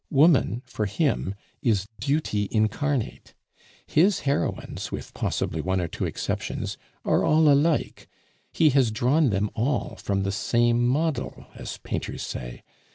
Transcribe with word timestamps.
Woman 0.09 0.63
for 0.65 0.87
him 0.87 1.35
is 1.61 1.85
duty 1.99 2.47
incarnate. 2.49 3.35
His 3.85 4.21
heroines, 4.21 4.91
with 4.91 5.13
possibly 5.13 5.61
one 5.61 5.79
or 5.79 5.87
two 5.87 6.05
exceptions, 6.05 6.75
are 7.05 7.23
all 7.23 7.47
alike; 7.47 8.07
he 8.51 8.71
has 8.71 8.89
drawn 8.89 9.29
them 9.29 9.51
all 9.53 9.95
from 9.97 10.23
the 10.23 10.31
same 10.31 10.87
model, 10.87 11.45
as 11.53 11.77
painters 11.83 12.23
say. 12.23 12.63